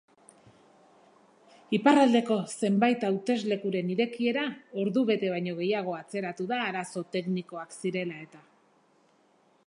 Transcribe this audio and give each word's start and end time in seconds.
Iparraldeko 1.77 2.37
zenbait 2.67 3.05
hauteslekuren 3.09 3.91
irekiera 3.95 4.45
ordubete 4.83 5.29
baino 5.33 5.53
gehiago 5.59 5.93
atzeratu 5.99 6.47
da 6.53 6.59
arazo 6.71 7.03
teknikoak 7.17 7.77
zirela 7.83 8.17
eta. 8.25 8.43